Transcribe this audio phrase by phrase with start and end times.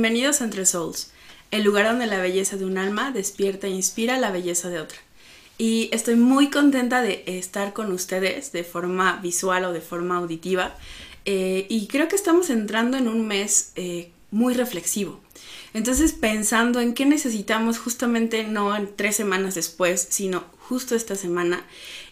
[0.00, 1.10] Bienvenidos a Entre Souls,
[1.50, 4.96] el lugar donde la belleza de un alma despierta e inspira la belleza de otra.
[5.58, 10.74] Y estoy muy contenta de estar con ustedes de forma visual o de forma auditiva.
[11.26, 15.20] Eh, y creo que estamos entrando en un mes eh, muy reflexivo.
[15.74, 21.62] Entonces pensando en qué necesitamos justamente no en tres semanas después, sino justo esta semana.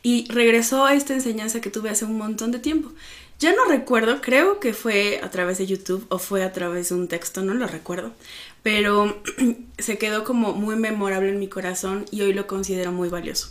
[0.02, 2.92] Y regresó a esta enseñanza que tuve hace un montón de tiempo.
[3.38, 6.96] Ya no recuerdo, creo que fue a través de YouTube o fue a través de
[6.96, 8.12] un texto, no lo recuerdo,
[8.64, 9.22] pero
[9.78, 13.50] se quedó como muy memorable en mi corazón y hoy lo considero muy valioso.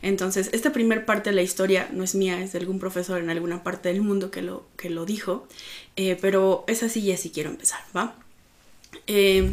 [0.00, 3.28] Entonces, esta primera parte de la historia no es mía, es de algún profesor en
[3.28, 5.46] alguna parte del mundo que lo, que lo dijo,
[5.96, 8.14] eh, pero es así y así quiero empezar, ¿va?
[9.06, 9.52] Eh,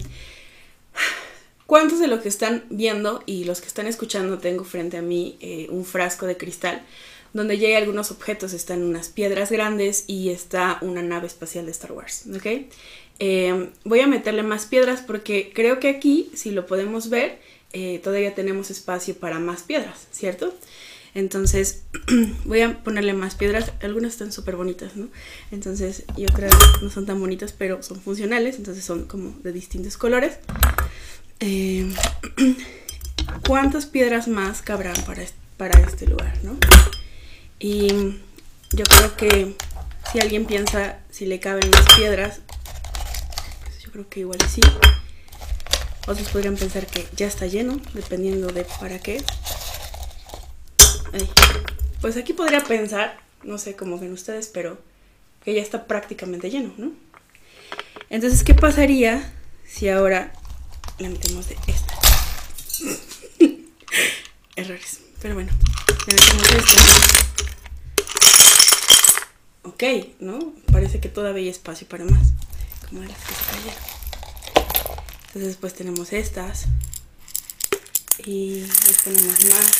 [1.66, 5.38] ¿Cuántos de los que están viendo y los que están escuchando tengo frente a mí
[5.40, 6.86] eh, un frasco de cristal?
[7.34, 11.72] donde ya hay algunos objetos, están unas piedras grandes y está una nave espacial de
[11.72, 12.46] Star Wars, ¿ok?
[13.20, 17.40] Eh, voy a meterle más piedras porque creo que aquí, si lo podemos ver,
[17.74, 20.54] eh, todavía tenemos espacio para más piedras, ¿cierto?
[21.16, 21.84] Entonces
[22.46, 25.10] voy a ponerle más piedras, algunas están súper bonitas, ¿no?
[25.52, 29.98] Entonces, y otras no son tan bonitas, pero son funcionales, entonces son como de distintos
[29.98, 30.38] colores.
[31.46, 31.94] Eh,
[33.46, 35.24] ¿Cuántas piedras más cabrán para,
[35.58, 36.58] para este lugar, no?
[37.60, 37.90] Y
[38.72, 39.54] yo creo que
[40.10, 42.40] si alguien piensa si le caben las piedras,
[43.62, 44.62] pues yo creo que igual sí.
[46.08, 49.22] Otros podrían pensar que ya está lleno, dependiendo de para qué.
[52.00, 54.80] Pues aquí podría pensar, no sé cómo ven ustedes, pero
[55.44, 56.94] que ya está prácticamente lleno, ¿no?
[58.10, 59.34] Entonces, ¿qué pasaría
[59.66, 60.32] si ahora
[61.00, 62.00] le metemos de esta?
[64.56, 65.00] Errores.
[65.22, 65.52] Pero bueno,
[66.08, 67.24] le metemos esta
[69.84, 69.84] ok,
[70.20, 70.54] ¿no?
[70.72, 72.28] Parece que todavía hay espacio para más,
[72.88, 73.84] como las que se cayeron.
[75.28, 76.66] Entonces después tenemos estas
[78.26, 79.72] y después tenemos más.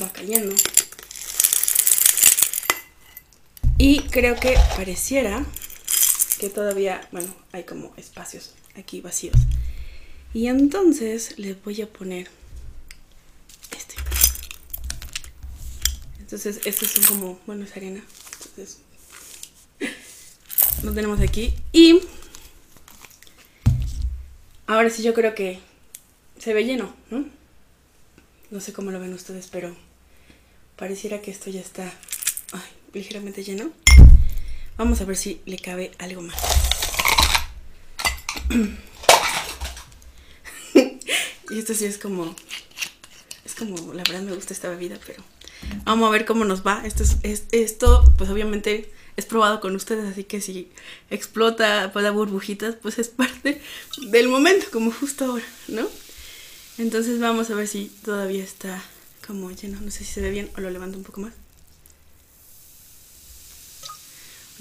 [0.00, 0.54] Va cayendo.
[3.78, 5.44] Y creo que pareciera
[6.38, 9.36] que todavía, bueno, hay como espacios aquí vacíos.
[10.34, 12.28] Y entonces les voy a poner
[16.26, 18.02] Entonces, estos son como, bueno, es arena.
[18.40, 18.80] Entonces,
[20.82, 21.54] lo tenemos aquí.
[21.70, 22.00] Y
[24.66, 25.60] ahora sí yo creo que
[26.36, 27.26] se ve lleno, ¿no?
[28.50, 29.76] No sé cómo lo ven ustedes, pero
[30.74, 31.92] pareciera que esto ya está
[32.92, 33.70] ligeramente lleno.
[34.76, 36.36] Vamos a ver si le cabe algo más.
[40.74, 42.34] y esto sí es como...
[43.44, 45.22] Es como, la verdad me gusta esta bebida, pero
[45.84, 46.82] Vamos a ver cómo nos va.
[46.84, 50.68] Esto, es, esto pues obviamente es probado con ustedes, así que si
[51.10, 53.60] explota, puede burbujitas, pues es parte
[54.10, 55.86] del momento, como justo ahora, ¿no?
[56.78, 58.82] Entonces vamos a ver si todavía está
[59.26, 59.80] como lleno.
[59.80, 61.32] No sé si se ve bien o lo levanto un poco más.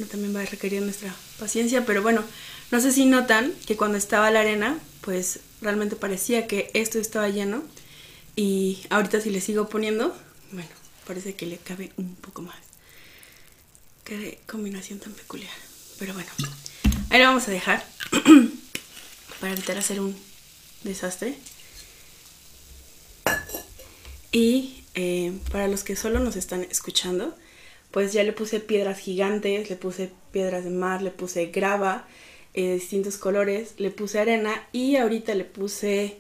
[0.10, 2.24] También va a requerir nuestra paciencia, pero bueno,
[2.72, 7.30] no sé si notan que cuando estaba la arena, pues realmente parecía que esto estaba
[7.30, 7.64] lleno.
[8.36, 10.16] Y ahorita si le sigo poniendo,
[10.52, 10.70] bueno,
[11.08, 12.58] parece que le cabe un poco más.
[14.04, 15.54] Qué combinación tan peculiar.
[15.98, 16.30] Pero bueno,
[17.10, 17.86] ahí lo vamos a dejar
[19.40, 20.16] para evitar hacer un
[20.84, 21.38] desastre.
[24.34, 27.38] Y eh, para los que solo nos están escuchando,
[27.96, 32.06] pues ya le puse piedras gigantes, le puse piedras de mar, le puse grava
[32.54, 36.18] eh, distintos colores, le puse arena y ahorita le puse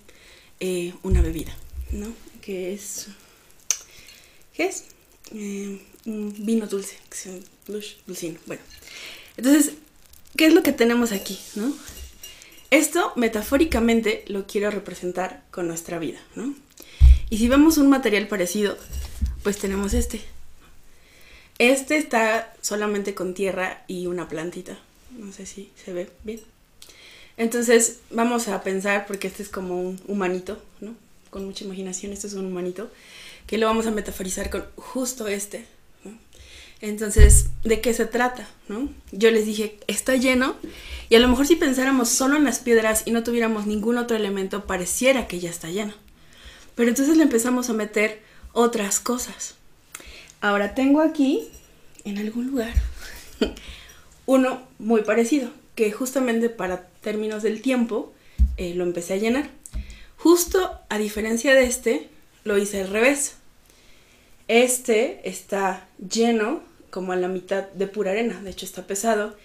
[0.61, 1.53] eh, una bebida,
[1.91, 2.13] ¿no?
[2.39, 3.07] Que es...
[4.53, 4.85] ¿Qué es?
[5.33, 6.95] Eh, un vino dulce,
[7.67, 8.39] blush, dulcino.
[8.45, 8.61] Bueno,
[9.35, 9.73] entonces,
[10.37, 11.75] ¿qué es lo que tenemos aquí, no?
[12.71, 16.55] Esto metafóricamente lo quiero representar con nuestra vida, ¿no?
[17.29, 18.77] Y si vemos un material parecido,
[19.43, 20.21] pues tenemos este.
[21.57, 24.77] Este está solamente con tierra y una plantita.
[25.17, 26.41] No sé si se ve bien.
[27.37, 30.95] Entonces vamos a pensar, porque este es como un humanito, ¿no?
[31.29, 32.89] Con mucha imaginación, este es un humanito
[33.47, 35.65] que lo vamos a metaforizar con justo este.
[36.81, 38.47] Entonces, ¿de qué se trata?
[38.67, 38.89] ¿no?
[39.11, 40.55] Yo les dije, está lleno,
[41.09, 44.17] y a lo mejor si pensáramos solo en las piedras y no tuviéramos ningún otro
[44.17, 45.93] elemento, pareciera que ya está lleno.
[46.75, 48.21] Pero entonces le empezamos a meter
[48.51, 49.55] otras cosas.
[50.45, 51.49] Ahora tengo aquí,
[52.03, 52.71] en algún lugar,
[54.27, 58.13] uno muy parecido, que justamente para términos del tiempo
[58.57, 59.49] eh, lo empecé a llenar.
[60.17, 62.09] Justo a diferencia de este,
[62.43, 63.37] lo hice al revés.
[64.47, 66.61] Este está lleno
[66.91, 69.35] como a la mitad de pura arena, de hecho está pesado.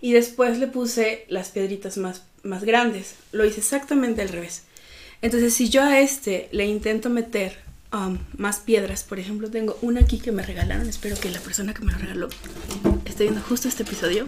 [0.00, 3.16] y después le puse las piedritas más, más grandes.
[3.32, 4.62] Lo hice exactamente al revés.
[5.20, 7.63] Entonces, si yo a este le intento meter
[7.94, 11.72] um, más piedras, por ejemplo, tengo una aquí que me regalaron, espero que la persona
[11.72, 12.28] que me lo regaló
[13.04, 14.26] esté viendo justo este episodio.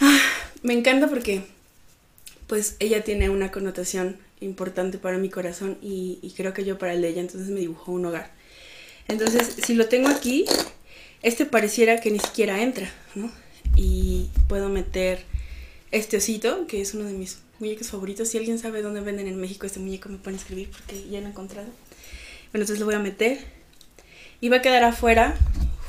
[0.00, 0.20] Ah,
[0.62, 1.44] me encanta porque,
[2.46, 7.02] pues, ella tiene una connotación importante para mi corazón y, creo que yo para el
[7.02, 8.30] de ella, entonces me dibujó un hogar.
[9.08, 10.44] Entonces, si lo tengo aquí,
[11.22, 13.30] este pareciera que ni siquiera entra, ¿no?
[13.76, 15.24] Y puedo meter
[15.90, 18.28] este osito, que es uno de mis muñecos favoritos.
[18.28, 21.26] Si alguien sabe dónde venden en México este muñeco, me pueden escribir porque ya lo
[21.26, 21.68] he encontrado.
[22.52, 23.38] Bueno, entonces lo voy a meter.
[24.40, 25.36] Y va a quedar afuera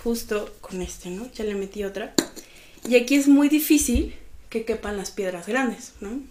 [0.04, 1.30] justo con este, ¿no?
[1.34, 2.14] Ya le metí otra.
[2.88, 4.16] Y aquí es muy difícil
[4.50, 6.22] que quepan las piedras grandes, ¿no?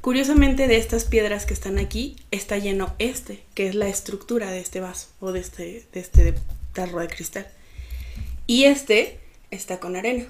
[0.00, 4.60] Curiosamente de estas piedras que están aquí está lleno este, que es la estructura de
[4.60, 6.34] este vaso o de este, de este
[6.72, 7.48] tarro de cristal.
[8.46, 9.18] Y este
[9.50, 10.26] está con arena.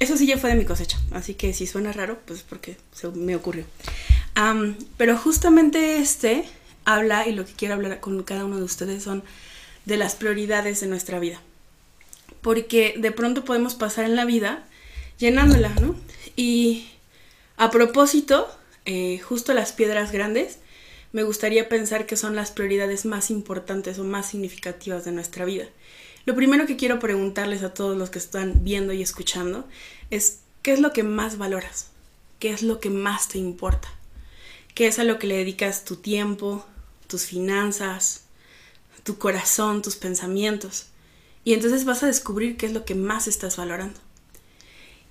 [0.00, 3.08] Eso sí ya fue de mi cosecha, así que si suena raro, pues porque se
[3.08, 3.64] me ocurrió.
[4.96, 6.44] pero justamente este
[6.84, 9.22] habla, y lo que quiero hablar con cada uno de ustedes son
[9.84, 11.40] de las prioridades de nuestra vida.
[12.42, 14.64] Porque de pronto podemos pasar en la vida
[15.18, 15.96] llenándola, ¿no?
[16.36, 16.88] Y
[17.56, 18.48] a propósito,
[18.84, 20.58] eh, justo las piedras grandes,
[21.12, 25.66] me gustaría pensar que son las prioridades más importantes o más significativas de nuestra vida.
[26.26, 29.68] Lo primero que quiero preguntarles a todos los que están viendo y escuchando
[30.10, 31.88] es, ¿qué es lo que más valoras?
[32.38, 33.88] ¿Qué es lo que más te importa?
[34.74, 36.64] ¿Qué es a lo que le dedicas tu tiempo,
[37.06, 38.22] tus finanzas,
[39.02, 40.86] tu corazón, tus pensamientos?
[41.44, 44.00] Y entonces vas a descubrir qué es lo que más estás valorando.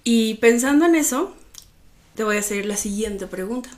[0.03, 1.35] Y pensando en eso,
[2.15, 3.69] te voy a hacer la siguiente pregunta.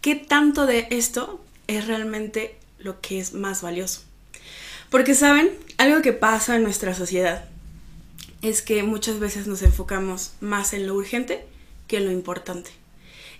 [0.00, 4.02] ¿Qué tanto de esto es realmente lo que es más valioso?
[4.90, 5.50] Porque, ¿saben?
[5.78, 7.44] Algo que pasa en nuestra sociedad
[8.42, 11.44] es que muchas veces nos enfocamos más en lo urgente
[11.86, 12.70] que en lo importante.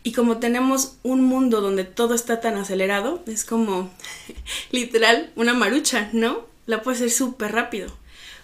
[0.02, 3.90] Y como tenemos un mundo donde todo está tan acelerado, es como
[4.70, 6.46] literal una marucha, ¿no?
[6.66, 7.88] La puedes hacer súper rápido.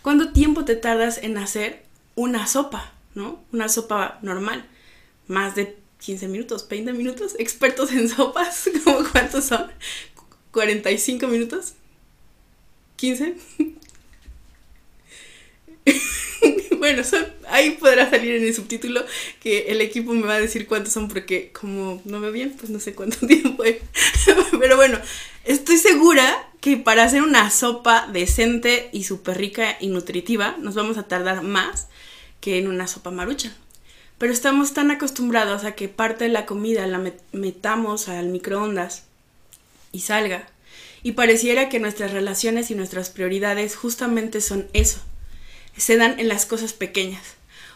[0.03, 1.85] ¿Cuánto tiempo te tardas en hacer
[2.17, 3.41] una sopa, ¿no?
[3.53, 4.67] Una sopa normal
[5.29, 7.37] más de 15 minutos, 20 minutos.
[7.39, 9.71] Expertos en sopas, ¿cómo cuántos son?
[10.51, 11.75] 45 minutos.
[12.97, 13.37] 15.
[16.79, 19.05] bueno, son, ahí podrá salir en el subtítulo
[19.41, 22.71] que el equipo me va a decir cuántos son porque como no veo bien, pues
[22.71, 23.77] no sé cuánto tiempo es.
[24.59, 24.99] Pero bueno,
[25.45, 30.99] estoy segura que para hacer una sopa decente y súper rica y nutritiva nos vamos
[30.99, 31.89] a tardar más
[32.41, 33.55] que en una sopa marucha.
[34.19, 39.05] Pero estamos tan acostumbrados a que parte de la comida la metamos al microondas
[39.93, 40.49] y salga.
[41.03, 45.01] Y pareciera que nuestras relaciones y nuestras prioridades justamente son eso.
[45.77, 47.23] Se dan en las cosas pequeñas.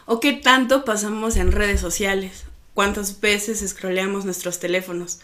[0.05, 2.43] ¿O qué tanto pasamos en redes sociales?
[2.73, 5.19] ¿Cuántas veces scrolleamos nuestros teléfonos?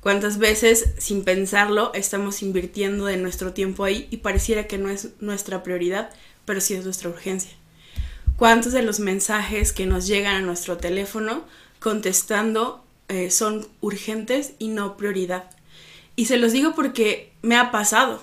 [0.00, 5.10] ¿Cuántas veces, sin pensarlo, estamos invirtiendo de nuestro tiempo ahí y pareciera que no es
[5.20, 6.10] nuestra prioridad,
[6.44, 7.50] pero sí es nuestra urgencia?
[8.40, 11.44] cuántos de los mensajes que nos llegan a nuestro teléfono
[11.78, 15.50] contestando eh, son urgentes y no prioridad.
[16.20, 18.22] Y se los digo porque me ha pasado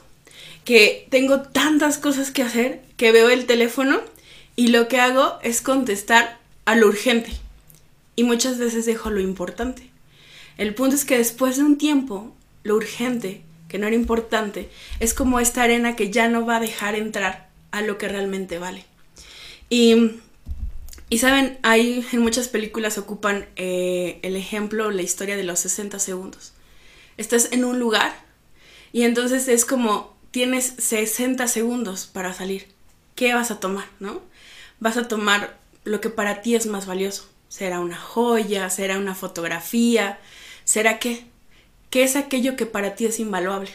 [0.66, 4.02] que tengo tantas cosas que hacer que veo el teléfono
[4.56, 7.32] y lo que hago es contestar a lo urgente.
[8.16, 9.90] Y muchas veces dejo lo importante.
[10.60, 15.16] El punto es que después de un tiempo, lo urgente, que no era importante, es
[15.16, 18.86] como esta arena que ya no va a dejar entrar a lo que realmente vale.
[19.72, 20.12] Y,
[21.10, 25.98] y saben, ahí en muchas películas ocupan eh, el ejemplo, la historia de los 60
[25.98, 26.54] segundos.
[27.18, 28.14] Estás en un lugar
[28.94, 32.68] y entonces es como tienes 60 segundos para salir.
[33.16, 34.22] ¿Qué vas a tomar, no?
[34.80, 37.28] Vas a tomar lo que para ti es más valioso.
[37.50, 38.70] ¿Será una joya?
[38.70, 40.20] ¿Será una fotografía?
[40.64, 41.26] ¿Será qué?
[41.90, 43.72] ¿Qué es aquello que para ti es invaluable?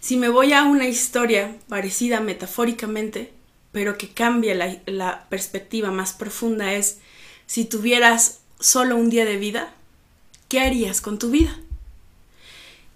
[0.00, 3.32] Si me voy a una historia parecida metafóricamente,
[3.72, 4.54] pero que cambia
[4.86, 6.98] la, perspectiva más profunda es,
[7.46, 9.74] si tuvieras solo un día de vida,
[10.48, 11.56] ¿qué harías con tu vida?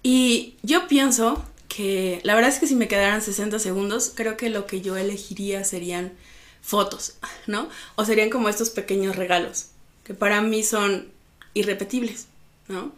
[0.02, 4.50] Y yo pienso que la verdad es que si me quedaran 60 segundos, creo que
[4.50, 6.12] lo que yo elegiría serían
[6.60, 7.14] fotos,
[7.46, 7.68] ¿no?
[7.96, 9.66] O serían como estos pequeños regalos,
[10.04, 11.08] que para mí son
[11.54, 12.26] irrepetibles,
[12.68, 12.92] ¿no?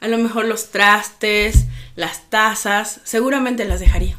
[0.00, 1.64] A lo mejor los trastes,
[1.96, 4.18] las tazas, seguramente las dejaría.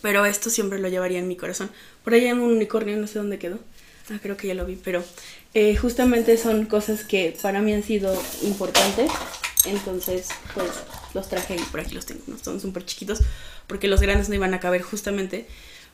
[0.00, 1.70] Pero esto siempre lo llevaría en mi corazón.
[2.02, 3.58] Por ahí hay un unicornio, no sé dónde quedó.
[4.10, 5.04] Ah, creo que ya lo vi, pero
[5.54, 9.10] eh, justamente son cosas que para mí han sido importantes.
[9.64, 10.70] Entonces, pues
[11.14, 12.22] los traje por aquí los tengo.
[12.42, 13.20] Son súper chiquitos
[13.66, 15.46] porque los grandes no iban a caber justamente.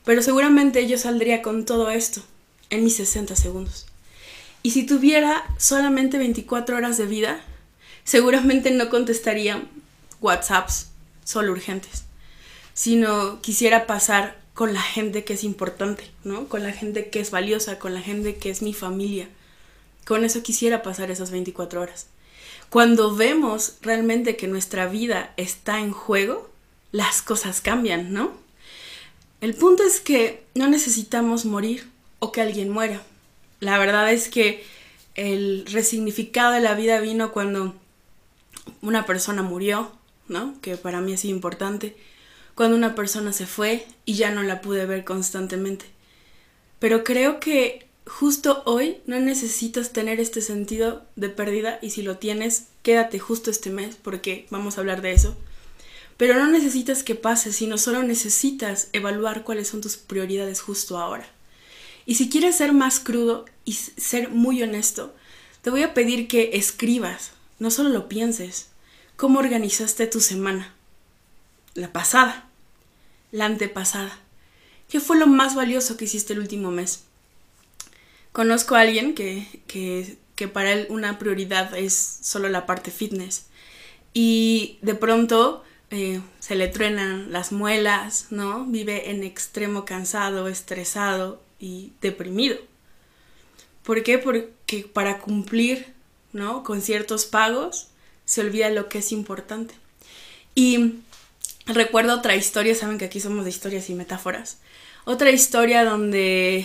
[0.04, 2.22] Pero seguramente yo saldría con todo esto
[2.70, 3.86] en mis 60 segundos.
[4.62, 7.40] Y si tuviera solamente 24 horas de vida,
[8.04, 9.62] seguramente no contestaría
[10.20, 10.88] WhatsApps
[11.24, 12.04] solo urgentes,
[12.74, 16.48] sino quisiera pasar con la gente que es importante, ¿no?
[16.48, 19.28] Con la gente que es valiosa, con la gente que es mi familia.
[20.04, 22.06] Con eso quisiera pasar esas 24 horas.
[22.70, 26.50] Cuando vemos realmente que nuestra vida está en juego,
[26.92, 28.32] las cosas cambian, ¿no?
[29.40, 33.02] El punto es que no necesitamos morir o que alguien muera.
[33.60, 34.64] La verdad es que
[35.14, 37.74] el resignificado de la vida vino cuando
[38.82, 39.90] una persona murió,
[40.28, 40.54] ¿no?
[40.60, 41.96] Que para mí es importante.
[42.54, 45.86] Cuando una persona se fue y ya no la pude ver constantemente.
[46.78, 52.16] Pero creo que justo hoy no necesitas tener este sentido de pérdida y si lo
[52.16, 55.36] tienes, quédate justo este mes porque vamos a hablar de eso.
[56.16, 61.28] Pero no necesitas que pase, sino solo necesitas evaluar cuáles son tus prioridades justo ahora.
[62.06, 65.14] Y si quieres ser más crudo y ser muy honesto,
[65.62, 68.68] te voy a pedir que escribas, no solo lo pienses,
[69.16, 70.74] cómo organizaste tu semana,
[71.74, 72.48] la pasada,
[73.30, 74.18] la antepasada.
[74.88, 77.04] ¿Qué fue lo más valioso que hiciste el último mes?
[78.38, 83.46] Conozco a alguien que, que, para él una prioridad es solo la parte fitness.
[84.14, 88.64] Y de pronto eh, se le truenan las muelas, ¿no?
[88.64, 92.56] Vive en extremo cansado, estresado y deprimido.
[93.82, 94.18] ¿Por qué?
[94.18, 95.92] Porque para cumplir,
[96.32, 96.62] ¿no?
[96.62, 97.88] Con ciertos pagos
[98.24, 99.74] se olvida lo que es importante.
[100.54, 101.00] Y
[101.66, 104.58] recuerdo otra historia, saben que aquí somos de historias y metáforas.
[105.06, 106.64] Otra historia donde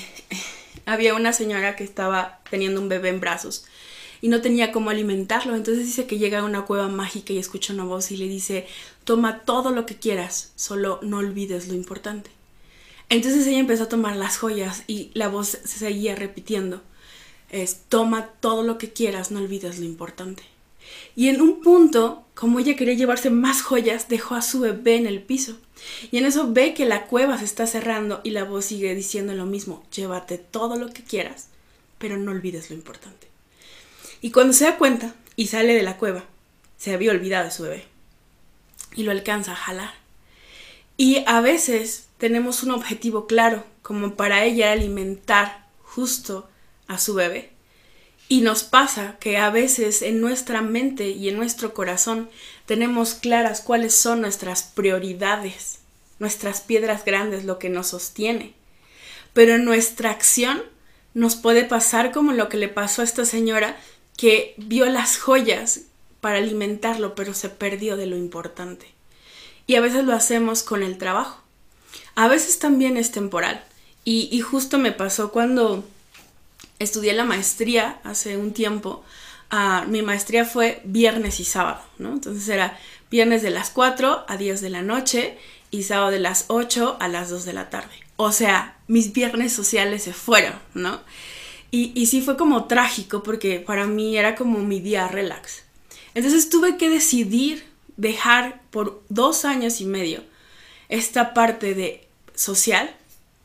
[0.85, 3.65] había una señora que estaba teniendo un bebé en brazos
[4.21, 5.55] y no tenía cómo alimentarlo.
[5.55, 8.65] Entonces dice que llega a una cueva mágica y escucha una voz y le dice,
[9.03, 12.31] toma todo lo que quieras, solo no olvides lo importante.
[13.09, 16.81] Entonces ella empezó a tomar las joyas y la voz se seguía repitiendo,
[17.49, 20.43] es, toma todo lo que quieras, no olvides lo importante.
[21.15, 25.05] Y en un punto, como ella quería llevarse más joyas, dejó a su bebé en
[25.05, 25.57] el piso.
[26.11, 29.33] Y en eso ve que la cueva se está cerrando y la voz sigue diciendo
[29.33, 31.47] lo mismo, llévate todo lo que quieras,
[31.97, 33.27] pero no olvides lo importante.
[34.21, 36.25] Y cuando se da cuenta y sale de la cueva,
[36.77, 37.85] se había olvidado de su bebé.
[38.95, 39.93] Y lo alcanza a jalar.
[40.97, 46.49] Y a veces tenemos un objetivo claro, como para ella alimentar justo
[46.87, 47.52] a su bebé.
[48.29, 52.29] Y nos pasa que a veces en nuestra mente y en nuestro corazón
[52.65, 55.79] tenemos claras cuáles son nuestras prioridades,
[56.19, 58.53] nuestras piedras grandes, lo que nos sostiene.
[59.33, 60.63] Pero en nuestra acción
[61.13, 63.77] nos puede pasar como lo que le pasó a esta señora
[64.17, 65.81] que vio las joyas
[66.21, 68.87] para alimentarlo, pero se perdió de lo importante.
[69.67, 71.41] Y a veces lo hacemos con el trabajo.
[72.15, 73.63] A veces también es temporal.
[74.05, 75.83] Y, y justo me pasó cuando
[76.83, 79.03] estudié la maestría hace un tiempo.
[79.51, 82.13] Uh, mi maestría fue viernes y sábado, ¿no?
[82.13, 82.79] Entonces era
[83.11, 85.37] viernes de las 4 a 10 de la noche
[85.69, 87.93] y sábado de las 8 a las 2 de la tarde.
[88.15, 91.01] O sea, mis viernes sociales se fueron, ¿no?
[91.71, 95.63] Y, y sí fue como trágico porque para mí era como mi día relax.
[96.15, 97.65] Entonces tuve que decidir
[97.97, 100.23] dejar por dos años y medio
[100.89, 102.95] esta parte de social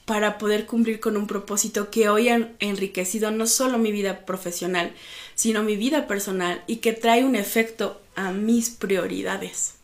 [0.09, 4.95] para poder cumplir con un propósito que hoy ha enriquecido no solo mi vida profesional,
[5.35, 9.75] sino mi vida personal y que trae un efecto a mis prioridades.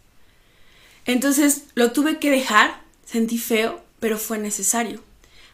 [1.04, 5.02] Entonces lo tuve que dejar, sentí feo, pero fue necesario.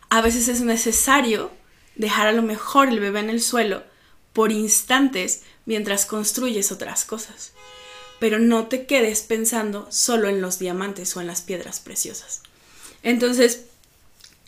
[0.08, 1.50] A veces es necesario
[1.96, 3.82] dejar a lo mejor el bebé en el suelo
[4.32, 7.54] por instantes mientras construyes otras cosas.
[8.20, 12.42] Pero no te quedes pensando solo en los diamantes o en las piedras preciosas.
[13.02, 13.64] Entonces,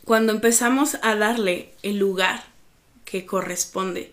[0.04, 2.44] cuando empezamos a darle el lugar
[3.04, 4.12] que corresponde,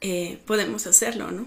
[0.00, 1.46] eh, podemos hacerlo, ¿no?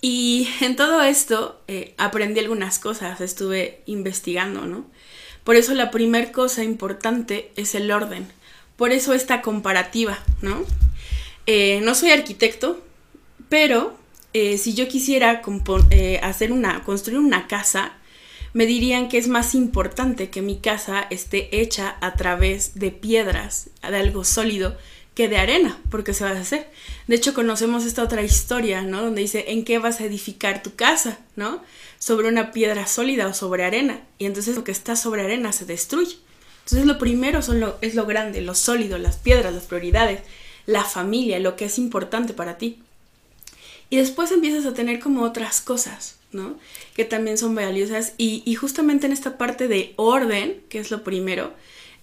[0.00, 4.84] Y en todo esto eh, aprendí algunas cosas, estuve investigando, ¿no?
[5.44, 8.26] Por eso la primera cosa importante es el orden.
[8.76, 10.64] Por eso esta comparativa, ¿no?
[11.46, 12.82] Eh, no soy arquitecto,
[13.48, 13.96] pero
[14.32, 15.42] si yo quisiera
[16.22, 17.92] hacer una, construir una casa,
[18.52, 23.70] me dirían que es más importante que mi casa esté hecha a través de piedras,
[23.82, 24.76] de algo sólido,
[25.14, 26.70] que de arena, porque se va a hacer.
[27.06, 29.02] De hecho, conocemos esta otra historia, ¿no?
[29.02, 31.62] Donde dice, ¿en qué vas a edificar tu casa, ¿no?
[31.98, 34.00] Sobre una piedra sólida o sobre arena.
[34.18, 36.16] Y entonces lo que está sobre arena se destruye.
[36.64, 37.40] Entonces lo primero
[37.80, 40.22] es lo grande, lo sólido, las piedras, las prioridades,
[40.64, 42.78] la familia, lo que es importante para ti.
[43.90, 46.58] Y después empiezas a tener como otras cosas, ¿no?
[46.94, 48.14] Que también son valiosas.
[48.18, 51.52] Y, justamente en esta parte de orden, que es lo primero,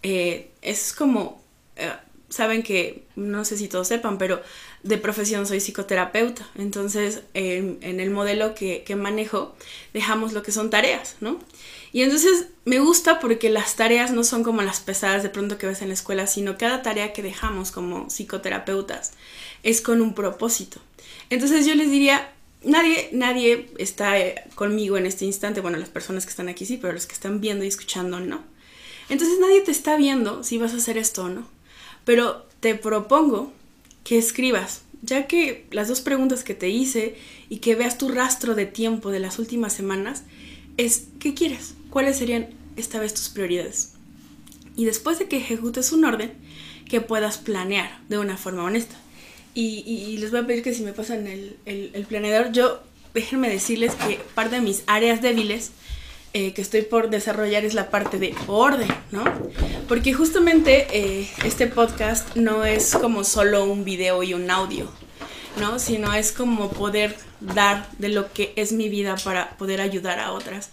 [0.03, 1.43] eh, es como,
[1.75, 1.91] eh,
[2.29, 4.41] saben que, no sé si todos sepan, pero
[4.83, 6.47] de profesión soy psicoterapeuta.
[6.55, 9.55] Entonces, en el modelo que, que, manejo,
[9.93, 11.39] dejamos lo que son tareas, ¿no?
[11.91, 15.65] Y entonces me gusta porque las tareas no son como las pesadas de pronto que
[15.65, 19.13] ves en la escuela, sino cada tarea que dejamos como psicoterapeutas
[19.63, 20.79] es con un propósito.
[21.29, 22.31] Entonces yo les diría,
[22.63, 26.77] nadie, nadie está eh, conmigo en este instante, bueno, las personas que están aquí sí,
[26.77, 28.43] pero los que están viendo y escuchando no.
[29.09, 31.47] Entonces nadie te está viendo si vas a hacer esto o no.
[32.05, 33.51] Pero te propongo
[34.03, 37.15] que escribas, ya que las dos preguntas que te hice
[37.49, 40.23] y que veas tu rastro de tiempo de las últimas semanas
[40.77, 41.75] es ¿qué quieres?
[41.89, 43.93] ¿Cuáles serían esta vez tus prioridades?
[44.75, 46.33] Y después de que ejecutes un orden,
[46.87, 48.95] que puedas planear de una forma honesta.
[49.53, 52.81] Y, les voy a pedir que si me pasan el, el planeador, yo
[53.13, 55.71] déjenme decirles que parte de mis áreas débiles
[56.31, 59.23] eh, que estoy por desarrollar es la parte de orden, ¿no?
[59.87, 64.91] Porque justamente eh, este podcast no es como solo un video y un audio,
[65.59, 65.79] ¿no?
[65.79, 70.31] Sino es como poder dar de lo que es mi vida para poder ayudar a
[70.31, 70.69] otras.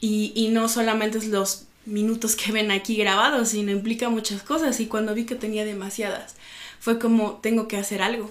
[0.00, 4.80] Y, y no solamente es los minutos que ven aquí grabados, sino implica muchas cosas.
[4.80, 6.34] Y cuando vi que tenía demasiadas,
[6.80, 8.30] fue como tengo que hacer algo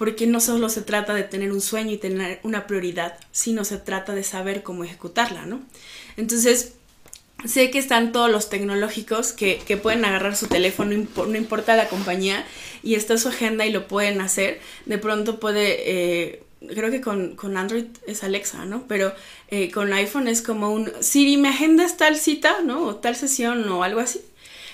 [0.00, 3.76] porque no solo se trata de tener un sueño y tener una prioridad, sino se
[3.76, 5.60] trata de saber cómo ejecutarla, ¿no?
[6.16, 6.72] Entonces,
[7.44, 11.88] sé que están todos los tecnológicos que, que pueden agarrar su teléfono, no importa la
[11.88, 12.46] compañía,
[12.82, 14.62] y está su agenda y lo pueden hacer.
[14.86, 18.84] De pronto puede, eh, creo que con, con, Android es Alexa, ¿no?
[18.86, 19.12] Pero
[19.48, 22.82] eh, con iPhone es como un, Siri, mi agenda es tal cita, ¿no?
[22.82, 24.20] O tal sesión o algo así.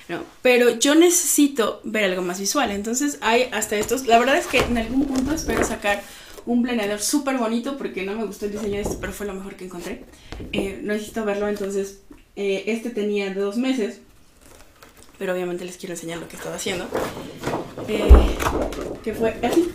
[0.08, 0.22] ¿no?
[0.42, 2.70] Pero yo necesito ver algo más visual.
[2.70, 4.06] Entonces hay hasta estos.
[4.06, 6.02] La verdad es que en algún punto espero sacar
[6.44, 9.34] un planeador súper bonito porque no me gustó el diseño de este, pero fue lo
[9.34, 10.04] mejor que encontré.
[10.52, 12.02] Eh, necesito verlo, entonces
[12.36, 14.00] eh, este tenía dos meses,
[15.18, 16.86] pero obviamente les quiero enseñar lo que estaba haciendo.
[19.02, 19.72] Que fue así,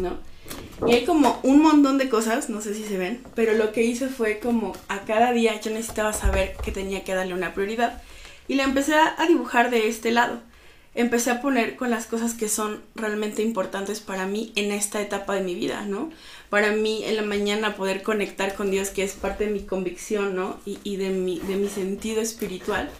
[0.00, 0.18] ¿no?
[0.86, 3.82] Y hay como un montón de cosas, no sé si se ven, pero lo que
[3.82, 8.02] hice fue como a cada día yo necesitaba saber que tenía que darle una prioridad
[8.46, 10.40] y la empecé a dibujar de este lado.
[10.94, 15.34] Empecé a poner con las cosas que son realmente importantes para mí en esta etapa
[15.34, 16.10] de mi vida, ¿no?
[16.50, 20.34] Para mí en la mañana poder conectar con Dios, que es parte de mi convicción,
[20.34, 20.58] ¿no?
[20.64, 22.90] Y, de, mi, de mi sentido espiritual,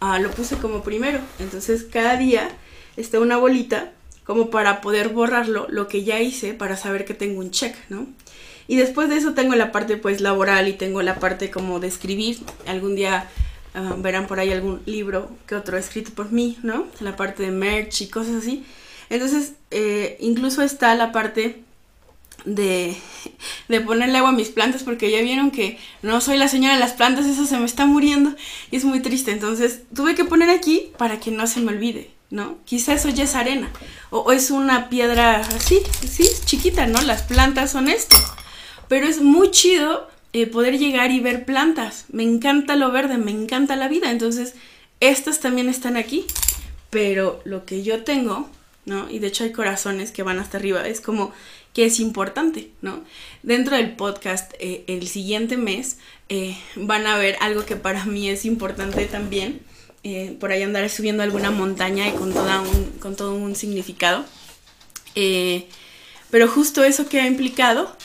[0.00, 1.20] ah, lo puse como primero.
[1.38, 2.50] Entonces cada día
[2.98, 3.92] está una bolita
[4.26, 8.06] como para poder borrarlo, lo que ya hice, para saber que tengo un check, ¿no?
[8.68, 11.86] Y después de eso tengo la parte pues laboral y tengo la parte como de
[11.86, 12.38] escribir.
[12.66, 13.28] Algún día
[13.78, 16.86] Ah, verán por ahí algún libro que otro escrito por mí, ¿no?
[17.00, 18.64] La parte de merch y cosas así.
[19.10, 21.62] Entonces, eh, incluso está la parte
[22.46, 22.96] de,
[23.68, 26.80] de ponerle agua a mis plantas porque ya vieron que no soy la señora de
[26.80, 28.34] las plantas, eso se me está muriendo
[28.70, 29.30] y es muy triste.
[29.30, 32.58] Entonces, tuve que poner aquí para que no se me olvide, ¿no?
[32.64, 33.70] Quizá eso ya es arena
[34.10, 37.00] o, es una piedra así, sí, chiquita, ¿no?
[37.02, 38.16] Las plantas son esto.
[38.88, 42.04] Pero es muy chido eh, poder llegar y ver plantas.
[42.08, 44.10] Me encanta lo verde, me encanta la vida.
[44.10, 44.54] Entonces,
[45.00, 46.24] estas también están aquí.
[46.90, 48.48] Pero lo que yo tengo,
[48.84, 49.10] ¿no?
[49.10, 50.86] Y de hecho hay corazones que van hasta arriba.
[50.86, 51.32] Es como
[51.74, 53.02] que es importante, ¿no?
[53.42, 58.30] Dentro del podcast, eh, el siguiente mes, eh, van a ver algo que para mí
[58.30, 59.60] es importante también.
[60.40, 64.24] Por ahí andar subiendo alguna montaña y con, toda un, con todo un significado.
[66.30, 67.96] pero justo eso que ha implicado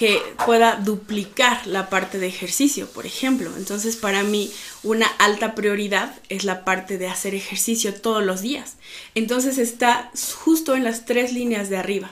[0.00, 3.50] que pueda duplicar la parte de ejercicio, por ejemplo.
[3.58, 4.50] Entonces, para mí,
[4.82, 8.76] una alta prioridad es la parte de hacer ejercicio todos los días.
[9.14, 10.10] Entonces, está
[10.42, 12.10] justo en las tres líneas de arriba.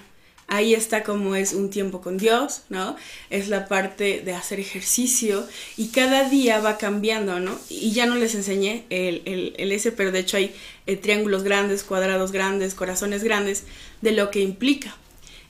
[0.51, 2.97] Ahí está como es un tiempo con Dios, ¿no?
[3.29, 7.59] Es la parte de hacer ejercicio y cada día va cambiando, ¿no?
[7.69, 10.55] Y ya no les enseñé el, ese, pero de hecho hay
[10.87, 13.65] eh, triángulos grandes, cuadrados grandes, corazones grandes,
[14.01, 14.97] de lo que implica.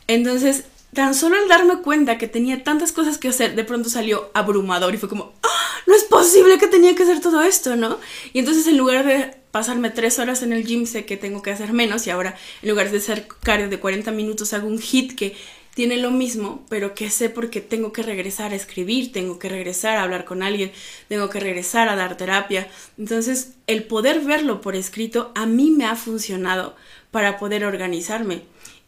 [0.08, 4.32] Entonces, tan solo al darme cuenta que tenía tantas cosas que hacer, de pronto salió
[4.34, 5.82] abrumador y fue como, ¡Ah!
[5.86, 8.00] no es posible que tenía que hacer todo esto, ¿no?
[8.32, 11.50] Y entonces en lugar de pasarme tres horas en el gym, sé que tengo que
[11.50, 15.16] hacer menos y ahora en lugar de hacer cardio de 40 minutos hago un hit
[15.16, 15.34] que
[15.74, 19.96] tiene lo mismo, pero que sé porque tengo que regresar a escribir, tengo que regresar
[19.96, 20.70] a hablar con alguien,
[21.08, 22.68] tengo que regresar a dar terapia.
[22.98, 26.76] Entonces, el poder verlo por escrito a mí me ha funcionado
[27.10, 28.42] para poder organizarme.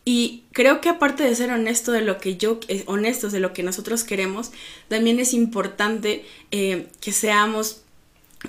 [0.04, 3.52] Y creo que aparte de ser honesto de lo que yo, eh, honestos de lo
[3.52, 4.52] que nosotros queremos,
[4.86, 7.82] también es importante eh, que seamos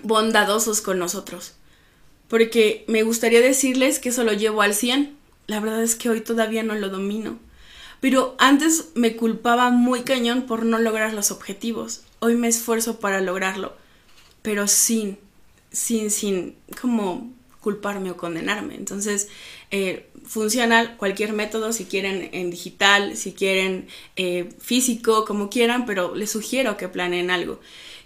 [0.03, 1.55] bondadosos con nosotros.
[2.31, 5.17] Porque me gustaría decirles que eso lo llevo al 100.
[5.47, 7.37] La verdad es que hoy todavía no lo domino.
[7.99, 12.03] Pero antes me culpaba muy cañón por no lograr los objetivos.
[12.19, 13.75] Hoy me esfuerzo para lograrlo.
[14.43, 15.19] Pero sin,
[15.73, 18.75] sin, sin, como culparme o condenarme.
[18.75, 19.27] Entonces,
[19.69, 26.15] eh, funciona cualquier método, si quieren en digital, si quieren eh, físico, como quieran, pero
[26.15, 27.59] les sugiero que planeen algo.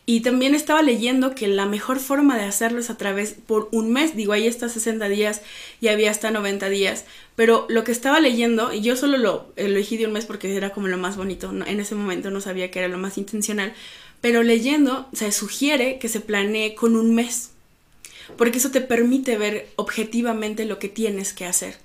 [0.07, 3.91] Y también estaba leyendo que la mejor forma de hacerlo es a través por un
[3.91, 5.41] mes, digo, ahí está 60 días
[5.81, 9.97] y había hasta 90 días, pero lo que estaba leyendo, y yo solo lo elegí
[9.97, 12.79] de un mes porque era como lo más bonito, en ese momento no sabía que
[12.79, 13.73] era lo más intencional,
[14.21, 17.49] pero leyendo se sugiere que se planee con un mes,
[18.37, 21.84] porque eso te permite ver objetivamente lo que tienes que hacer.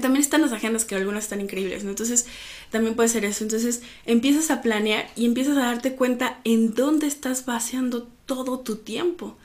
[0.00, 1.90] También están las agendas que algunas están increíbles, ¿no?
[1.90, 2.26] Entonces,
[2.70, 3.44] también puede ser eso.
[3.44, 8.76] Entonces, empiezas a planear y empiezas a darte cuenta en dónde estás vaciando todo tu
[8.76, 9.36] tiempo.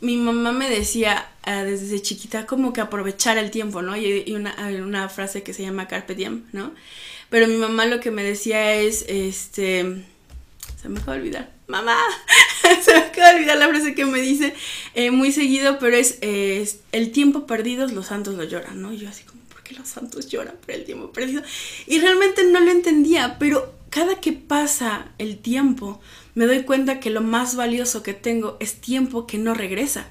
[0.00, 3.96] Mi mamá me decía ah, desde chiquita como que aprovechar el tiempo, ¿no?
[3.96, 6.72] Y, una, una, frase que se llama carpe diem, ¿no?
[7.28, 10.04] Pero mi mamá lo que me decía es, este,
[10.80, 11.96] se me acaba de olvidar, mamá,
[12.82, 14.54] se me acaba de olvidar la frase que me dice
[14.94, 18.92] eh, muy seguido, pero es, es, el tiempo perdido los santos lo lloran, ¿no?
[18.92, 19.40] Y yo así como,
[19.74, 21.42] los santos lloran por el tiempo perdido.
[21.86, 26.00] Y realmente no lo entendía, pero cada que pasa el tiempo,
[26.34, 30.08] me doy cuenta que lo más valioso que tengo es tiempo que no regresa.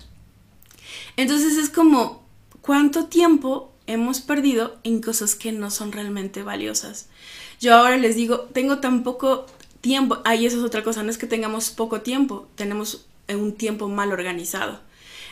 [1.16, 2.24] Entonces es como,
[2.62, 7.08] ¿cuánto tiempo hemos perdido en cosas que no son realmente valiosas?
[7.60, 9.46] Yo ahora les digo, tengo tan poco
[9.82, 13.88] tiempo, ahí eso es otra cosa, no es que tengamos poco tiempo, tenemos un tiempo
[13.88, 14.82] mal organizado.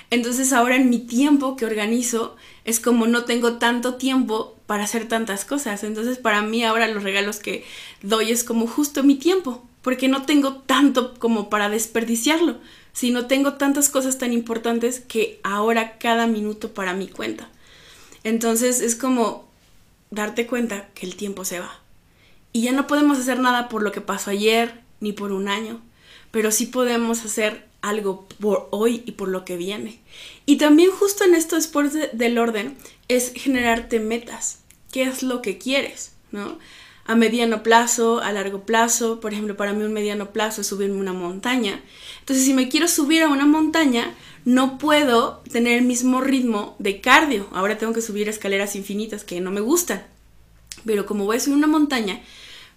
[0.10, 5.08] Entonces ahora en mi tiempo que organizo es como no tengo tanto tiempo para hacer
[5.08, 5.84] tantas cosas.
[5.84, 7.66] Entonces para mí ahora los regalos que
[8.02, 12.58] doy es como justo mi tiempo, porque no tengo tanto como para desperdiciarlo,
[12.94, 17.50] sino tengo tantas cosas tan importantes que ahora cada minuto para mí cuenta.
[18.24, 19.48] Entonces es como
[20.10, 21.80] darte cuenta que el tiempo se va.
[22.54, 25.82] Y ya no podemos hacer nada por lo que pasó ayer ni por un año,
[26.32, 30.00] pero sí podemos hacer algo por hoy y por lo que viene.
[30.46, 34.60] Y también justo en esto después del orden es generarte metas.
[34.92, 36.14] ¿Qué es lo que quieres?
[36.32, 36.60] ¿No?
[37.06, 41.00] A mediano plazo, a largo plazo, por ejemplo, para mí un mediano plazo es subirme
[41.00, 41.82] una montaña.
[42.20, 47.00] Entonces, si me quiero subir a una montaña, no puedo tener el mismo ritmo de
[47.00, 47.48] cardio.
[47.52, 50.06] Ahora tengo que subir escaleras infinitas que no me gustan.
[50.86, 52.22] Pero como voy a subir una montaña,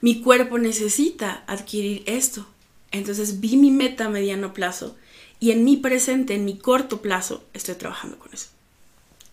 [0.01, 2.47] mi cuerpo necesita adquirir esto.
[2.93, 4.97] Entonces vi mi meta a mediano plazo
[5.39, 8.49] y en mi presente, en mi corto plazo, estoy trabajando con eso.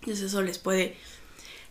[0.02, 0.96] Entonces eso les puede,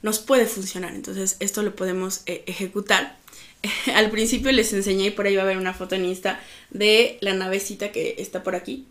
[0.02, 0.94] nos puede funcionar.
[0.94, 3.16] Entonces esto lo podemos eh, ejecutar.
[3.94, 7.18] Al principio les enseñé y por ahí va a haber una foto en Insta de
[7.20, 8.86] la navecita que está por aquí.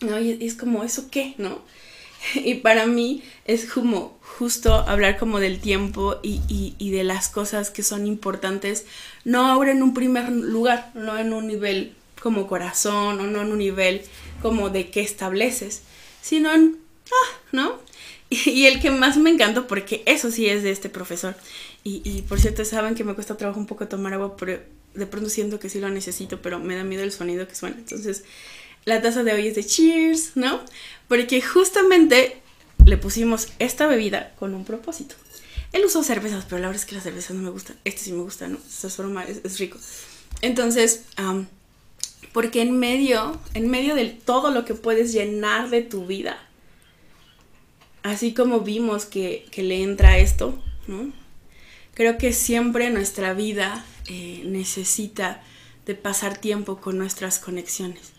[0.00, 0.18] ¿No?
[0.18, 1.34] Y es como, ¿eso qué?
[1.38, 1.62] ¿No?
[2.34, 6.40] Y para mí es como justo hablar como del tiempo y,
[6.78, 8.86] y, de las cosas que son importantes,
[9.24, 13.52] no ahora en un primer lugar, no en un nivel como corazón o no en
[13.52, 14.02] un nivel
[14.42, 15.82] como de qué estableces,
[16.22, 17.78] sino en, ah, ¿no?
[18.30, 21.34] Y, el que más me encantó, porque eso sí es de este profesor.
[21.82, 24.60] Y, y, por cierto, saben que me cuesta trabajo un poco tomar agua, pero
[24.94, 27.76] de pronto siento que sí lo necesito, pero me da miedo el sonido que suena.
[27.78, 28.24] Entonces,
[28.84, 30.60] la taza de hoy es de Cheers, ¿no?
[31.08, 32.36] Porque justamente
[32.84, 35.14] le pusimos esta bebida con un propósito.
[35.72, 37.76] Él usó cervezas, pero la verdad es que las cervezas no me gustan.
[37.84, 38.58] Este sí me gusta, ¿no?
[38.68, 39.78] Esta forma es, es rico.
[40.40, 41.02] Entonces,
[42.32, 46.38] porque en medio, en medio de todo lo que puedes llenar de tu vida,
[48.02, 51.12] así como vimos que, le entra esto, ¿no?
[51.94, 55.42] Creo que siempre nuestra vida eh, necesita
[55.84, 58.12] de pasar tiempo con nuestras conexiones.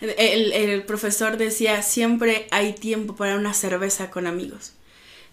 [0.00, 4.72] El, el, profesor decía, siempre hay tiempo para una cerveza con amigos.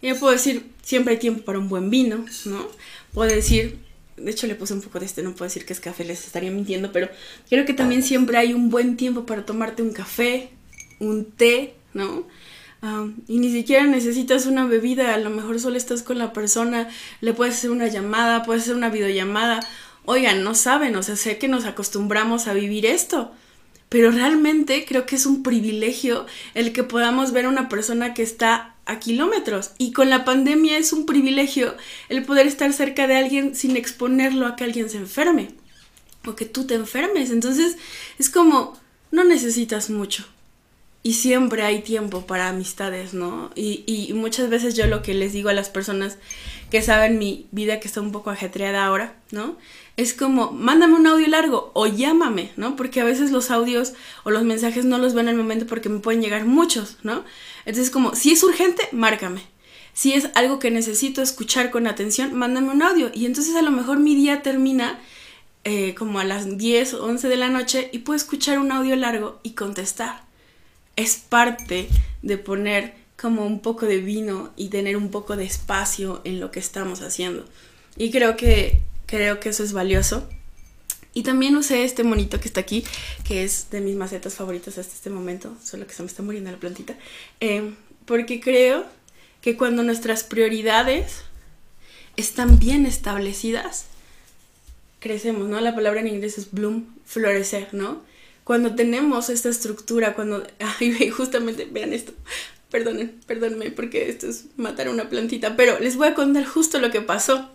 [0.02, 2.68] Y yo puedo decir, siempre hay tiempo para un buen vino, ¿no?
[3.14, 3.80] Puedo decir,
[4.18, 6.26] de hecho le puse un poco de este, no puedo decir que es café, les
[6.26, 7.10] estaría mintiendo, pero
[7.50, 10.50] creo que también siempre hay un buen tiempo para tomarte un café,
[11.00, 12.26] un té, ¿no?
[13.28, 16.90] y ni siquiera necesitas una bebida, a lo mejor solo estás con la persona,
[17.22, 19.60] le puedes hacer una llamada, puedes hacer una videollamada.
[20.06, 23.32] Oigan, no saben, o sea, sé que nos acostumbramos a vivir esto,
[23.90, 28.24] pero realmente creo que es un privilegio el que podamos ver a una persona que
[28.24, 29.72] está a kilómetros.
[29.78, 31.76] Y con la pandemia es un privilegio
[32.10, 35.50] el poder estar cerca de alguien sin exponerlo a que alguien se enferme
[36.26, 37.30] o que tú te enfermes.
[37.32, 37.78] Entonces
[38.18, 38.78] es como,
[39.12, 40.26] no necesitas mucho.
[41.04, 43.52] Y siempre hay tiempo para amistades, ¿no?
[43.56, 46.18] Y, y muchas veces yo lo que les digo a las personas
[46.70, 49.58] que saben mi vida que está un poco ajetreada ahora, ¿no?
[49.98, 52.76] Es como, mándame un audio largo o llámame, ¿no?
[52.76, 55.90] Porque a veces los audios o los mensajes no los ven en el momento porque
[55.90, 57.24] me pueden llegar muchos, ¿no?
[57.66, 59.42] Entonces como, si es urgente, márcame.
[59.94, 63.10] Si es algo que necesito escuchar con atención, mándame un audio.
[63.14, 65.00] Y entonces a lo mejor mi día termina
[65.64, 68.96] eh, como a las 10 o 11 de la noche y puedo escuchar un audio
[68.96, 70.24] largo y contestar.
[70.96, 71.90] Es parte
[72.22, 76.52] de poner como un poco de vino y tener un poco de espacio en lo
[76.52, 77.44] que estamos haciendo.
[77.98, 80.30] Y creo que, creo que eso es valioso.
[81.14, 82.84] Y también usé este monito que está aquí,
[83.24, 86.52] que es de mis macetas favoritas hasta este momento, solo que se me está muriendo
[86.52, 86.96] la plantita,
[87.40, 87.74] eh,
[88.06, 88.86] porque creo
[89.42, 91.24] que cuando nuestras prioridades
[92.18, 93.86] están bien establecidas,
[95.00, 95.60] crecemos, ¿no?
[95.60, 98.04] La palabra en inglés es bloom, florecer, ¿no?
[98.44, 100.46] Cuando tenemos esta estructura, cuando,
[100.80, 102.14] ay, justamente, vean esto,
[102.70, 106.92] perdonen, perdónenme porque esto es matar una plantita, pero les voy a contar justo lo
[106.92, 107.50] que pasó.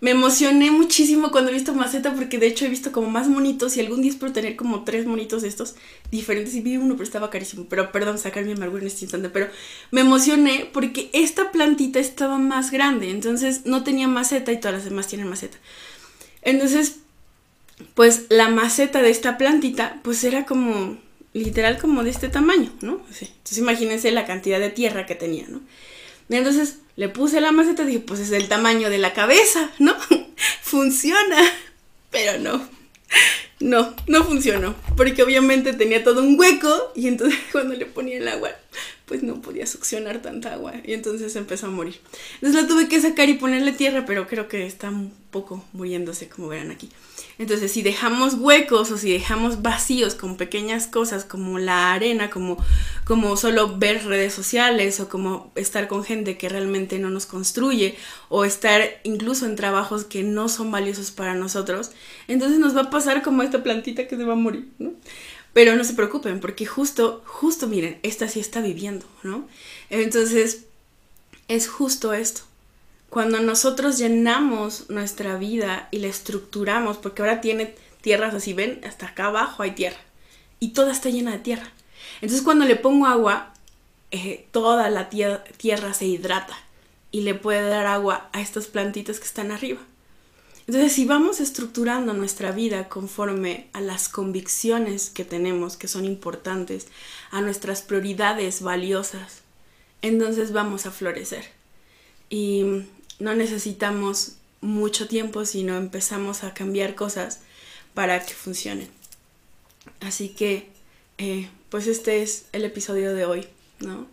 [0.00, 3.76] Me emocioné muchísimo cuando he visto maceta porque de hecho he visto como más monitos
[3.76, 5.74] y algún día espero tener como tres monitos de estos
[6.10, 9.28] diferentes y vi uno pero estaba carísimo, pero perdón sacar mi amargura en este instante,
[9.28, 9.48] pero
[9.90, 14.84] me emocioné porque esta plantita estaba más grande, entonces no tenía maceta y todas las
[14.84, 15.58] demás tienen maceta.
[16.40, 17.00] Entonces,
[17.94, 20.96] pues la maceta de esta plantita pues era como
[21.34, 23.02] literal como de este tamaño, ¿no?
[23.20, 25.60] Entonces imagínense la cantidad de tierra que tenía, ¿no?
[26.30, 29.96] entonces le puse la maceta y dije, pues es el tamaño de la cabeza, ¿no?
[30.60, 31.38] Funciona.
[32.10, 32.68] Pero no.
[33.58, 34.74] No, no funcionó.
[34.98, 38.50] Porque obviamente tenía todo un hueco y entonces cuando le ponía el agua,
[39.06, 41.98] pues no podía succionar tanta agua y entonces empezó a morir.
[42.34, 46.28] Entonces la tuve que sacar y ponerle tierra, pero creo que está un poco muriéndose,
[46.28, 46.90] como verán aquí.
[47.40, 52.62] Entonces, si dejamos huecos o si dejamos vacíos con pequeñas cosas como la arena, como,
[53.06, 57.96] como solo ver redes sociales o como estar con gente que realmente no nos construye
[58.28, 61.92] o estar incluso en trabajos que no son valiosos para nosotros,
[62.28, 64.92] entonces nos va a pasar como esta plantita que se va a morir, ¿no?
[65.54, 69.48] Pero no se preocupen porque justo, justo miren, esta sí está viviendo, ¿no?
[69.88, 70.66] Entonces,
[71.48, 72.49] es justo esto
[73.10, 79.06] cuando nosotros llenamos nuestra vida y la estructuramos, porque ahora tiene tierras así, ven, hasta
[79.06, 79.98] acá abajo hay tierra
[80.60, 81.72] y toda está llena de tierra.
[82.20, 83.52] Entonces cuando le pongo agua,
[84.12, 86.56] eh, toda la tierra se hidrata
[87.10, 89.80] y le puede dar agua a estas plantitas que están arriba.
[90.66, 96.86] Entonces, si vamos estructurando nuestra vida conforme a las convicciones que tenemos, que son importantes,
[97.32, 99.42] a nuestras prioridades valiosas,
[100.00, 101.46] entonces vamos a florecer.
[102.28, 102.84] Y
[103.20, 107.40] no necesitamos mucho tiempo, sino empezamos a cambiar cosas
[107.94, 108.88] para que funcionen.
[110.00, 110.68] Así que,
[111.18, 113.46] eh, pues este es el episodio de hoy,
[113.78, 114.06] ¿no?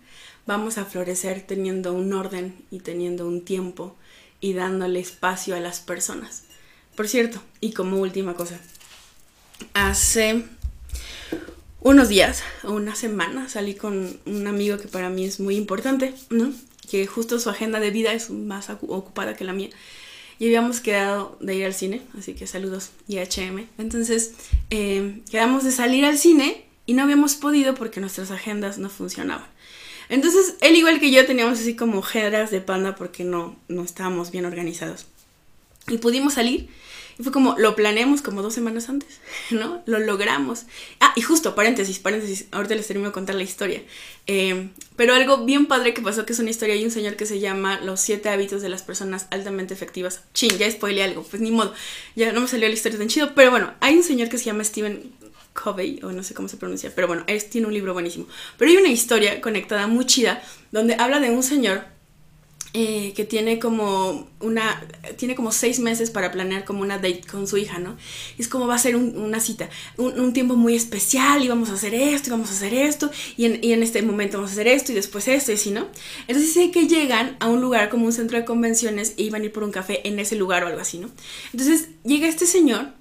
[0.46, 3.96] Vamos a florecer teniendo un orden y teniendo un tiempo
[4.40, 6.44] y dándole espacio a las personas.
[6.96, 8.60] Por cierto, y como última cosa,
[9.74, 10.46] hace
[11.82, 16.14] unos días o una semana salí con un amigo que para mí es muy importante,
[16.30, 16.54] ¿no?
[16.90, 19.70] Que justo su agenda de vida es más ocupada que la mía.
[20.40, 23.68] Y habíamos quedado de ir al cine, así que saludos y HM.
[23.78, 24.34] Entonces,
[24.70, 29.48] eh, quedamos de salir al cine y no habíamos podido porque nuestras agendas no funcionaban.
[30.10, 34.32] Entonces, él igual que yo teníamos así como agendas de panda porque no, no estábamos
[34.32, 35.08] bien organizados.
[35.88, 36.70] Y pudimos salir
[37.20, 39.20] y fue como, lo planeamos como dos semanas antes,
[39.52, 39.82] ¿no?
[39.86, 40.66] Lo logramos.
[41.00, 43.82] Ah, y justo, paréntesis, paréntesis, ahorita les termino de contar la historia.
[44.28, 47.26] Eh, pero algo bien padre que pasó, que es una historia, hay un señor que
[47.26, 50.22] se llama Los siete hábitos de las personas altamente efectivas.
[50.34, 51.74] Chin, ya spoileé algo, pues ni modo,
[52.16, 54.46] ya no me salió la historia tan chido, pero bueno, hay un señor que se
[54.46, 55.12] llama Stephen
[55.54, 58.28] Covey, o no sé cómo se pronuncia, pero bueno, él tiene un libro buenísimo.
[58.58, 61.97] Pero hay una historia conectada muy chida, donde habla de un señor
[62.74, 64.86] eh, que tiene como una,
[65.18, 67.98] tiene como seis meses para planear como una date con su hija, ¿no?
[68.38, 71.94] es como va a ser una cita, un, tiempo muy especial y vamos a hacer
[71.94, 74.68] esto y vamos a hacer esto y en, y en, este momento vamos a hacer
[74.68, 75.88] esto y después esto y así, ¿no?
[76.28, 79.46] Entonces sé que llegan a un lugar como un centro de convenciones e iban a
[79.46, 81.10] ir por un café en ese lugar o algo así, ¿no?
[81.54, 82.92] Entonces llega este señor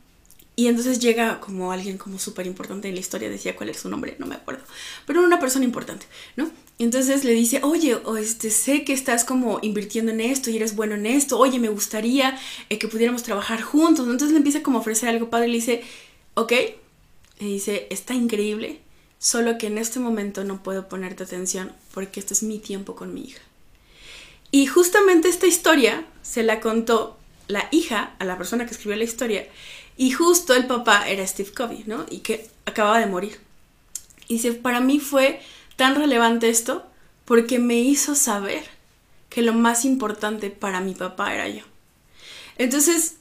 [0.59, 3.91] y entonces llega como alguien como súper importante en la historia, decía cuál es su
[3.91, 4.65] nombre, no me acuerdo,
[5.07, 6.51] pero una persona importante, ¿no?
[6.79, 10.75] Entonces le dice, oye, o este, sé que estás como invirtiendo en esto y eres
[10.75, 12.39] bueno en esto, oye, me gustaría
[12.71, 14.07] eh, que pudiéramos trabajar juntos.
[14.07, 15.83] Entonces le empieza como a ofrecer algo padre y le dice,
[16.35, 16.53] ok,
[17.39, 18.81] y dice, está increíble,
[19.19, 23.15] solo que en este momento no puedo ponerte atención porque este es mi tiempo con
[23.15, 23.43] mi hija.
[24.51, 29.05] Y justamente esta historia se la contó la hija a la persona que escribió la
[29.05, 29.47] historia
[29.97, 32.07] y justo el papá era Steve Covey, ¿no?
[32.11, 33.41] Y que acababa de morir.
[34.29, 35.41] Y dice, para mí fue
[35.77, 36.87] tan relevante esto
[37.25, 38.65] porque me hizo saber
[39.31, 41.63] que lo más importante para mi papá era yo.
[42.59, 43.17] Entonces,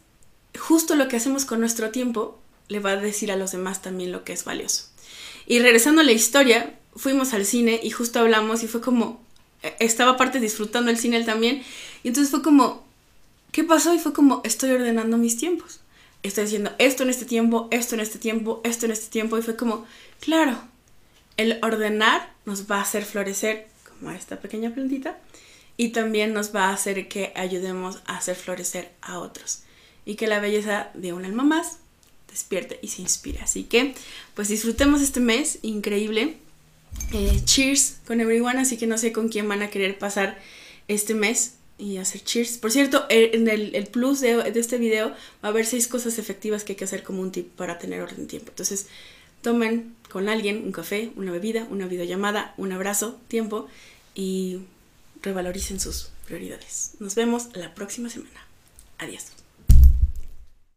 [0.57, 4.11] justo lo que hacemos con nuestro tiempo le va a decir a los demás también
[4.11, 4.85] lo que es valioso.
[5.47, 9.21] Y regresando a la historia, fuimos al cine y justo hablamos y fue como,
[9.61, 11.63] e, estaba aparte disfrutando el cine él también,
[12.03, 12.85] y entonces fue como,
[13.51, 13.93] ¿qué pasó?
[13.93, 15.79] Y fue como, estoy ordenando mis tiempos.
[16.23, 19.41] Estoy haciendo esto en este tiempo, esto en este tiempo, esto en este tiempo, y
[19.41, 19.85] fue como,
[20.19, 20.57] claro,
[21.37, 25.19] el ordenar nos va a hacer florecer, como esta pequeña plantita,
[25.77, 29.63] y también nos va a hacer que ayudemos a hacer florecer a otros
[30.05, 31.79] y que la belleza de un alma más
[32.29, 33.39] despierte y se inspire.
[33.39, 33.93] Así que,
[34.33, 36.37] pues disfrutemos este mes increíble.
[37.11, 40.39] Eh, cheers con everyone, así que no sé con quién van a querer pasar
[40.87, 42.57] este mes y hacer cheers.
[42.57, 46.17] Por cierto, eh, en el, plus de, de, este video va a haber seis cosas
[46.17, 48.51] efectivas que hay que hacer como un tip para tener orden de tiempo.
[48.51, 48.87] Entonces,
[49.41, 53.67] tomen con alguien un café, una bebida, una videollamada, un abrazo, tiempo
[54.15, 54.61] y
[55.21, 56.93] revaloricen sus prioridades.
[56.99, 58.45] Nos vemos la próxima semana.
[58.97, 59.34] Adiós.